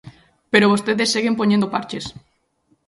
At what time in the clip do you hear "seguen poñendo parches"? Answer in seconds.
1.15-2.05